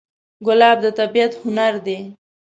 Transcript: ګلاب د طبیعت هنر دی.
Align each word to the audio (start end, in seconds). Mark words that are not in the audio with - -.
ګلاب 0.45 0.77
د 0.83 0.85
طبیعت 0.99 1.33
هنر 1.41 1.73
دی. 1.85 1.97